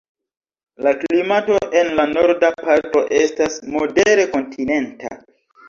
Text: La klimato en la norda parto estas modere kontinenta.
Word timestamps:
La 0.85 0.93
klimato 1.03 1.57
en 1.83 1.91
la 1.99 2.07
norda 2.15 2.51
parto 2.63 3.05
estas 3.21 3.61
modere 3.77 4.29
kontinenta. 4.35 5.17